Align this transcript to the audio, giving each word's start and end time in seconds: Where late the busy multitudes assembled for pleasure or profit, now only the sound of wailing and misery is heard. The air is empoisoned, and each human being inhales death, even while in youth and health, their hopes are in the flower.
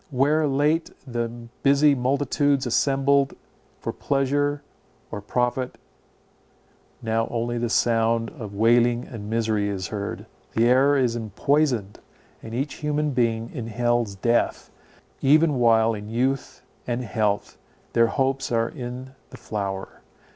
Where 0.09 0.47
late 0.47 0.89
the 1.05 1.27
busy 1.61 1.93
multitudes 1.93 2.65
assembled 2.65 3.35
for 3.81 3.93
pleasure 3.93 4.63
or 5.11 5.21
profit, 5.21 5.77
now 7.03 7.27
only 7.29 7.59
the 7.59 7.69
sound 7.69 8.31
of 8.31 8.55
wailing 8.55 9.05
and 9.05 9.29
misery 9.29 9.69
is 9.69 9.89
heard. 9.89 10.25
The 10.55 10.65
air 10.67 10.97
is 10.97 11.15
empoisoned, 11.15 11.99
and 12.41 12.55
each 12.55 12.77
human 12.81 13.11
being 13.11 13.51
inhales 13.53 14.15
death, 14.15 14.71
even 15.21 15.59
while 15.59 15.93
in 15.93 16.09
youth 16.09 16.63
and 16.87 17.03
health, 17.03 17.57
their 17.93 18.07
hopes 18.07 18.51
are 18.51 18.69
in 18.69 19.11
the 19.29 19.37
flower. 19.37 20.01